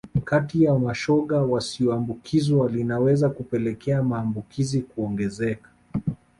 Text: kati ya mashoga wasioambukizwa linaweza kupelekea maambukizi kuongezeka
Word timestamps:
kati 0.23 0.63
ya 0.63 0.79
mashoga 0.79 1.41
wasioambukizwa 1.41 2.69
linaweza 2.69 3.29
kupelekea 3.29 4.03
maambukizi 4.03 4.81
kuongezeka 4.81 5.69